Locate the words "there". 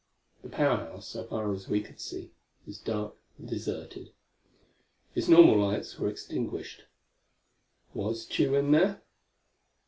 8.71-9.03